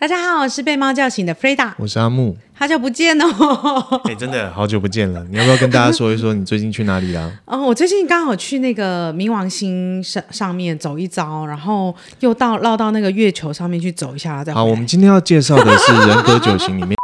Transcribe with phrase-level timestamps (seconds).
[0.00, 3.26] 大家好，我是被猫叫醒的 Freda，我是阿木，好久不见哦！
[4.08, 7.30] 哎、欸，真的好久不见了，你要不要跟大家说一说你最近去哪里啦？
[7.44, 14.54] 哦，我最近刚好去那个冥王星上上面走一遭，然后又到绕到那个月球上面去走一下，再。
[14.54, 16.96] 好，我们今天要介绍的是人格九型里面。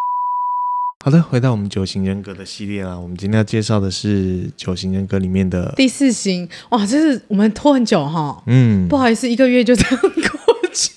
[1.05, 6.49] 好的，回到我们九型人格的系列啦，我们今天要介绍的是九型人格里面的第四型。
[6.71, 10.93] 哇，这是我们拖很久哈，嗯，不好意思，一个月就这样过去。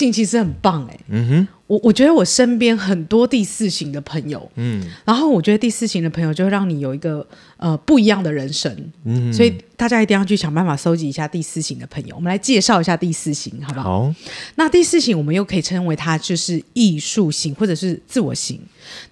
[0.00, 7.26] 第四型其实很棒哎，嗯哼，我我觉得我身边很多第四型的朋友，嗯，然后我觉得第四型的朋友就会让你有一个
[7.58, 8.74] 呃不一样的人生，
[9.04, 12.16] 嗯，所以大家一定要去想办法搜集一下第四型的朋友。
[12.16, 14.04] 我们来介绍一下第四型，好不好？
[14.04, 14.14] 好，
[14.54, 18.58] 那第四型我们又可以称为它就是艺术型或者是自我型。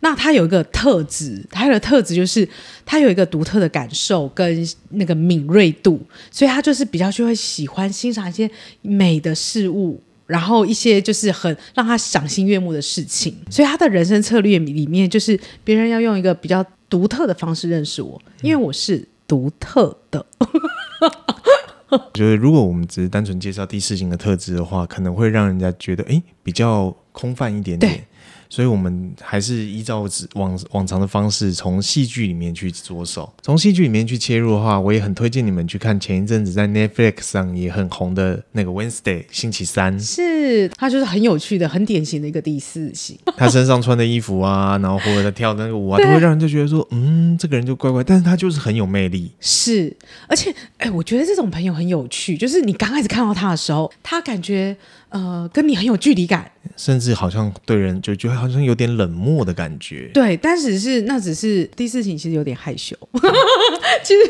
[0.01, 2.49] 那它有一个特质，它的特质就是
[2.87, 6.01] 它有一个独特的感受跟那个敏锐度，
[6.31, 8.51] 所以它就是比较就会喜欢欣赏一些
[8.81, 10.03] 美的事物。
[10.29, 20.25] 然后一些就是很让他赏心悦目的事情，所以他的人生策略里面就是别人要用一个比较独特的方式认识我，因为我是独特的。
[21.91, 28.07] 我觉得如果我们只是单纯介绍第四型的特质的话，可能会让人家觉得哎比较空泛一点点。
[28.49, 33.33] 所以，我们还是依照往往常的方式，从戏剧里面去着手。
[33.43, 39.99] 从戏剧里面去切入的话，我也很推荐你们去看前一阵子在 Netflix 上也很红的那个 Wednesday 星期三。
[40.01, 43.19] 是，他就是很有趣的、很典型的一个第四型。
[43.37, 49.31] 他身上穿的衣服啊， 然后或者他跳的那个舞啊，都会让人就觉得说，嗯，这个人就怪怪，但是他就是很有魅力。
[49.41, 49.95] 是，
[50.27, 54.77] 而且，哎，我觉得这种朋友很有趣，就是你刚开始看到他的时候，他感觉。
[55.11, 60.11] 呃，跟你很有距离感，甚至好像对人就觉得好像有点冷漠的感觉。
[60.15, 62.97] 对，但只是那只是第四型，其实有点害羞。
[64.05, 64.21] 其实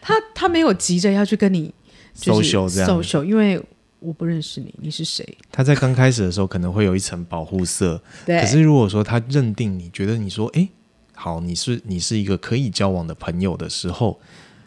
[0.00, 1.72] 他他没有急着要去跟你
[2.16, 3.60] social 这样 social，因为
[4.00, 5.26] 我不认识你，你是谁？
[5.50, 8.40] 他在刚开始的时候可能会有一层保护色，对。
[8.40, 10.68] 可是如果说他认定你觉得你说，哎，
[11.14, 14.20] 好，你是你是一个可以交往的朋友的时候，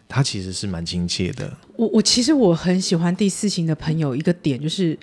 [0.08, 1.52] 他其实是蛮亲切的。
[1.76, 4.98] 我我其实我很喜欢第四型的朋友，一个点就是。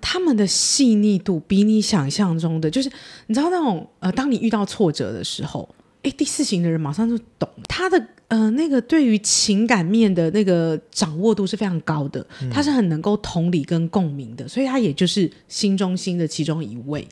[0.00, 2.90] 他们的细腻度比你想象中的，就是
[3.26, 5.68] 你知道那种呃，当你遇到挫折的时候，
[6.02, 17.06] 诶，第四型的人马上就懂他的呃那个对于情感面的那个掌握度是非常高的，嗯、他是很能够同理跟共鸣的，所以他也就是心中心的其中一位。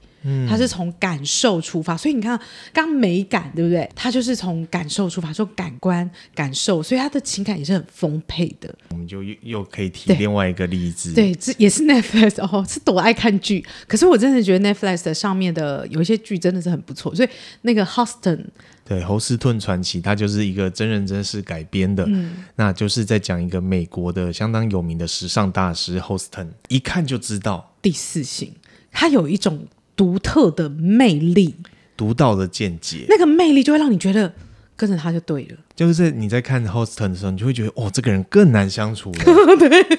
[0.49, 2.39] 他是从感受出发，所以你看
[2.73, 3.89] 刚美感对不对？
[3.95, 8.75] 他就是从感受出发，说感官感受，所以他的情感也是很丰沛的。
[8.91, 13.65] 我们就又又可以提另外一个例子，对，这也是 Netflix 哦，是多爱看剧。
[13.87, 17.29] 可是我真的觉得 Netflix 上面的有一些剧真的是很不错，所以
[17.63, 18.45] 那个 Houston，
[18.85, 28.53] 对，侯斯顿传奇，它就是一个真人真事改编的，嗯，那就是在讲一个美国的相当有名的时尚大师 Houston，一看就知道第四型，
[28.91, 29.67] 他有一种。
[29.99, 31.57] 独特的魅力，
[31.97, 34.33] 独到的见解，那个魅力就会让你觉得
[34.77, 35.57] 跟着他就对了。
[35.75, 39.19] 就是你在看 Houston 的时候，你就会觉得哦，这个人更难相处了。
[39.59, 39.99] 对，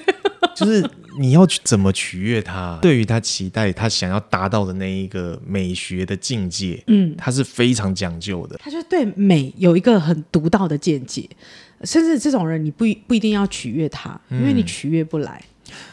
[0.56, 0.82] 就是
[1.18, 8.58] 你要去怎么取悦他，对于他期待他想要达到的那一个美学的境界，嗯，他是非常讲究的。
[8.58, 11.28] 他就对美有一个很独到的见解，
[11.84, 15.38] 甚至这种人你不不一定要取悦他，因为你取悦不来。
[15.38, 15.46] 嗯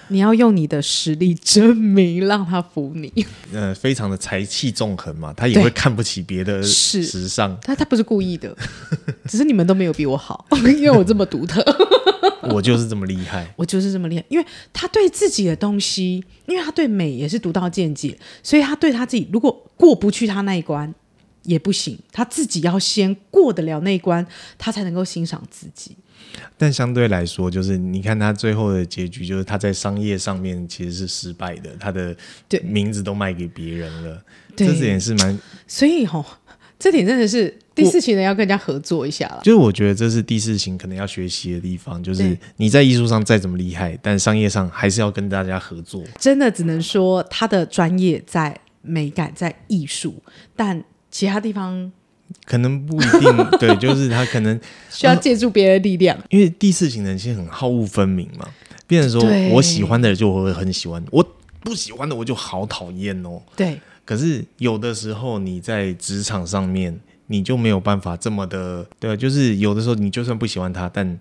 [0.09, 3.25] 你要用你的实力证明，让他服你。
[3.53, 7.57] 呃，非常的才气纵横嘛，他也会看不起别的时尚。
[7.61, 8.55] 他他不是故意的，
[9.27, 11.63] 只是你们都没有比我好， 因为我这么独特。
[12.49, 20.93] 我就是这么厉害，我就是这么厉害，因为他对自己的东西，因为他对美也是独到见解，所以他对他自己如果过不去他那一关
[21.43, 24.25] 也不行，他自己要先过得了那一关，
[24.57, 25.97] 他才能够欣赏自己。
[26.57, 32.15] 但相对来说，就是你看他最后的结局，就是他在商业上面其实是失败的，他的
[32.63, 34.21] 名字都卖给别人了。
[34.55, 35.37] 对，这点是蛮……
[35.67, 36.25] 所以吼、哦，
[36.79, 39.41] 这点真的是第四型人要跟人家合作一下了。
[39.43, 46.03] 就是我觉得这是第四型可能要学习的地方，就是你在艺术上再怎么厉害，但商业上还是要跟大家合作。
[46.19, 50.15] 真的只能说他的专业在美感，在艺术，
[50.55, 51.91] 但其他地方。
[52.45, 54.59] 可能不一定 对，就是他可能
[54.89, 58.47] 需要借助别人的力量，因为第四型人其实很好恶分明嘛。
[58.85, 61.21] 变成说我喜欢的人就会很喜欢，我
[61.59, 63.41] 不喜欢的我就好讨厌哦。
[63.53, 71.19] 对，可是有的时候你在职场上面，你就没有办法这么的，对，就是有的时候你就算不喜欢他，但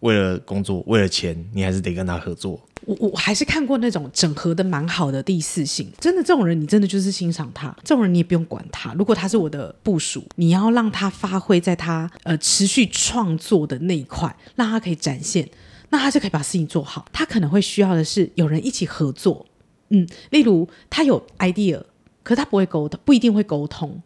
[0.00, 2.60] 为了工作，为了钱，你还是得跟他合作。
[2.86, 7.74] 我我还是看过那种整合的蛮好的第四型，真的这种人，你真的就是欣赏他。
[7.84, 15.46] 这种人你也不用管他，如果他是我的部属，你要让他发挥在他呃持续创作的那一块，让他可以展现，
[15.90, 17.04] 那他就可以把事情做好。
[17.12, 19.44] 他可能会需要的是有人一起合作，
[19.90, 21.82] 嗯，例如他有 idea，
[22.22, 24.00] 可他不会沟通，不一定会沟通。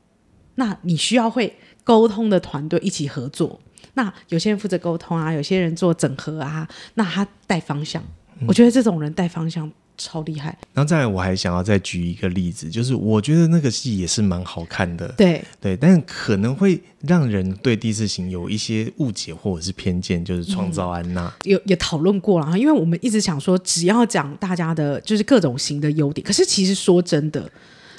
[0.56, 3.60] 那你需要会沟通的团队一起合作。
[3.94, 8.02] 那有些人负责沟通啊，有些人做整合啊，那他带方向。
[8.40, 10.56] 嗯、我觉得这种人带方向超厉害。
[10.72, 15.06] 然后再来，我还想要再举一个例子，就是我觉得那个戏也是蛮好看的。
[15.16, 21.32] 对对，但可能会让人对第四型有一些误解或者是偏见，就是创造安娜。
[21.44, 27.48] 有也讨论过了，因为我们一直想说，只要讲大家的就是各种型的优点，可是其实说真的。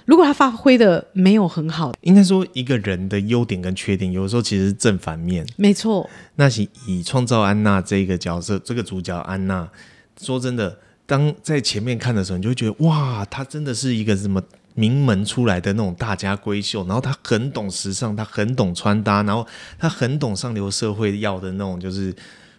[0.06, 5.46] 如果他发挥的没有很好，应该说一个人的优点跟缺点，有的时候其实是正反面。
[5.56, 6.10] 没错。
[6.36, 9.70] 那是以创造安娜这个角色，这个主角安娜，
[10.20, 14.42] 说真的，当在前面看的时候，你就会觉得哇，她真的是一个什么
[14.76, 19.46] 名门出来的那种大家闺秀，然后她很懂时尚，她很懂穿搭，然后
[19.78, 22.14] 她很懂上流社会要的那种就是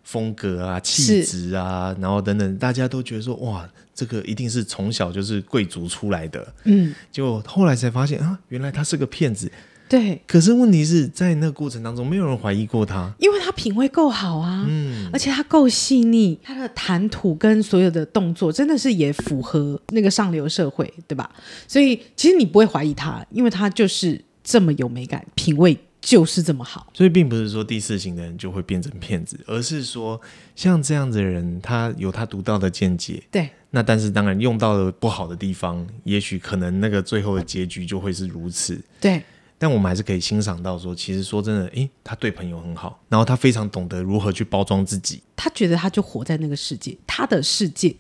[0.05, 3.69] 风格啊、气质啊，然后等等，大家都觉得说哇。
[3.97, 9.49] 这个一定是从小就是贵族出来的，嗯，结果后来才发现啊，原来他是个骗子。
[9.89, 21.31] 对，可是问题是在那个过程当中，没有人怀疑过他，因为他品味够好啊，嗯，而且他够细腻，他的谈吐跟所有的动作真的是也符合那个上流社会，对吧？
[21.69, 25.79] 所以其实你不会怀疑他，因为他就是这么有美感，品味。
[26.05, 30.21] 就是这么好，所以并不是说第四型的人就会变成骗子，而是说
[30.55, 33.23] 像这样子的人，他有他独到的见解。
[33.31, 38.79] 对，那但是当然用到了不好的地方，也许可能那个最后的结局就会是如此。
[39.01, 39.23] 对，
[39.57, 45.23] 但我们还是可以欣赏到说，其实说真的，诶，他对朋友很好，然后他非常懂得如何去包装自己。
[45.35, 47.97] 他觉得他就活在那个世界，他的世界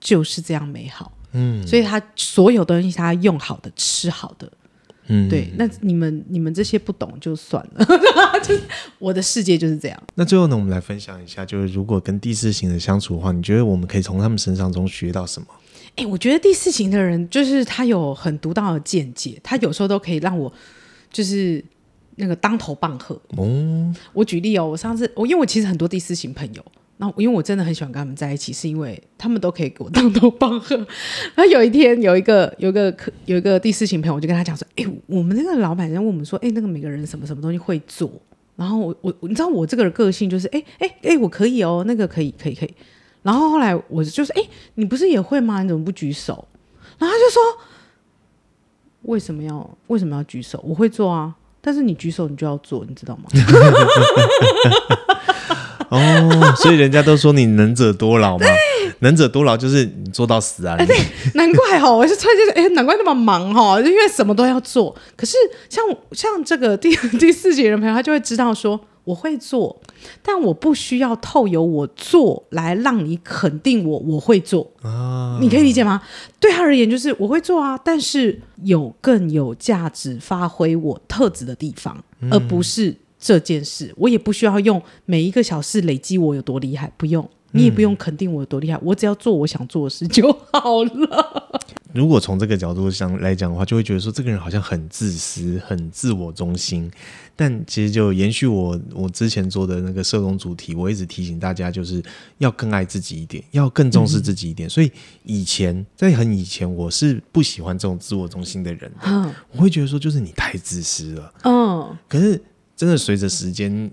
[0.00, 1.12] 就是这样美好。
[1.32, 4.50] 嗯，所以他所有东西他用好的，吃好的。
[5.06, 7.86] 嗯，对，那你们你们这些不懂就算了，
[8.42, 8.60] 就是
[8.98, 10.02] 我的世界就是这样。
[10.14, 15.48] 那最后呢，我们来分享一下，就是如果跟第四型的相处的话，你觉得我们可以从他们身上中学到什么？
[15.96, 20.52] 哎，我觉得第四型的人就是他有很独到的见解，他有时候都可以让我
[21.12, 21.62] 就是
[22.16, 23.14] 那个当头棒喝。
[23.36, 26.64] 哦，我举例哦，我上次我因为我其实很多第四型朋友。
[26.98, 30.76] 那，因为我真的很喜欢跟他们在一起，是因为他们都可以给我当头棒喝。
[31.34, 32.96] 然后有一天，有一个有一个
[33.26, 38.10] 有一个第四型朋友，我就跟他讲说：“哎，我们那个老板在问我们说，哎，那个每个人什么什么东西会做？
[38.54, 42.72] 然后我我你知道我这个个性就是，哎哎哎，我可以哦，那个可以可以可以。
[43.22, 44.42] 然后后来我就是，哎，
[44.74, 45.62] 你不是也会吗？
[45.62, 46.46] 你怎么不举手？
[46.98, 47.42] 然后他就说，
[49.02, 50.62] 为什么要为什么要举手？
[50.64, 53.24] 我会做啊，但是你举手你就要做，你知道吗？”
[55.94, 58.46] 哦，所以人家都说你能者多劳嘛，
[59.00, 60.76] 能者多劳就是你做到死啊！
[60.78, 60.96] 哎，对，
[61.34, 64.94] 难怪哈， 我是突然间哎，难怪那么忙哈，因为什么都要做。
[65.16, 65.36] 可是
[65.68, 69.80] 像像这个第 第四节的朋友，他就会知道说我会做，
[70.22, 75.38] 但我不需要透由我做来让你肯定我我会做啊。
[75.40, 76.00] 你可以理解吗？
[76.40, 82.94] 对他而言，就是我会做啊，但是有更有价值发挥我特质的地方，嗯、而不是。
[83.24, 91.60] 这件事，我也不需要用每一个小事累积我有多厉害，不用，你也不用肯定我有多厉害，嗯、我只要做我想做的事就好了。
[91.94, 96.90] 如果从这个角度上来讲的话，就会觉得说这个人好像很自私、很自我中心。
[97.34, 102.02] 但其实就延续我我之前做的那个社工主题，我一直提醒大家，就是
[102.38, 104.68] 要更爱自己一点，要更重视自己一点。
[104.68, 104.92] 嗯、所以
[105.22, 111.32] 以前在很以前，我是不喜欢这种自我中心的人的，嗯、我会觉得说就是你太自私了。
[111.44, 112.38] 嗯，可是。
[112.76, 113.90] 真的随着时间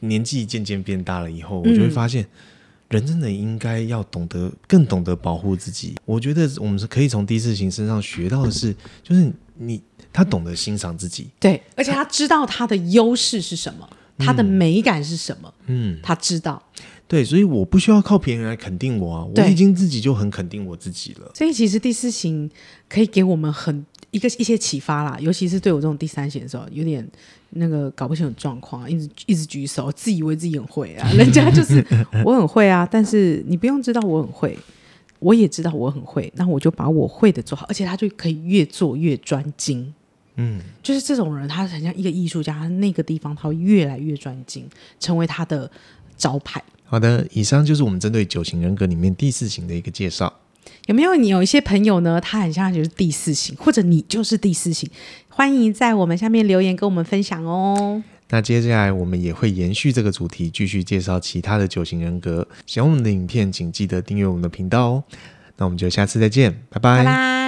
[0.00, 2.26] 年纪渐渐变大了以后，我就会发现，
[2.90, 5.94] 人真的应该要懂得更懂得保护自己。
[6.04, 9.80] 我觉得我们是可以从第四型身上学到的是，就是你
[10.12, 13.88] 他懂得欣赏自己，对，而且他知道他的优势是什么，
[14.18, 16.62] 他的美感是什么，嗯，他知道，
[17.08, 21.30] 对，所以我不需要靠别人来肯定我啊，我已经自己就很肯定我自己了。
[21.34, 22.50] 所以其实第四型
[22.88, 27.06] 可以给我们很一个一些启发啦，尤其是对我这种第三型的时候，有点。
[27.56, 31.08] 那个搞不清楚状况，一直一直举手，自以为自己很会啊。
[31.14, 31.76] 人家就是
[32.24, 34.58] 我很会啊，但是你不用知道我很会，
[35.20, 39.94] 我也知道我很会，那我就把我会的做好，而且他就可以越做越专精。
[40.34, 44.68] 嗯，就是这种人，他很像一个艺术家，他那个地方他会越来越专精，
[44.98, 45.70] 成为他的
[46.16, 46.60] 招牌。
[46.82, 50.40] 好的，以上就是我们针对九型人格里面第四型的一个介绍。
[50.86, 52.20] 有没有你有一些朋友呢？
[52.20, 54.88] 他很像就是第四型，或者你就是第四型，
[55.28, 58.02] 欢迎在我们下面留言跟我们分享哦。
[58.30, 62.46] 那接下来我们也会延续这个主题，继续介绍其他的九型人格。
[62.66, 65.04] 喜欢我们的影片，请记得订阅我们的频道哦。
[65.56, 66.98] 那我们就下次再见，拜拜。
[66.98, 67.43] 拜拜。